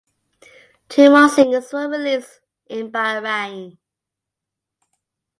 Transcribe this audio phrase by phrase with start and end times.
[0.89, 3.77] Two more singles were released in Bahrain.